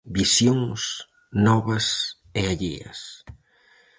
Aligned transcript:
Visións 0.17 0.81
novas 1.47 1.85
e 2.39 2.41
alleas. 2.51 2.99